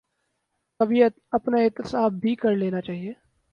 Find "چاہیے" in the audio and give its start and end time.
2.81-3.13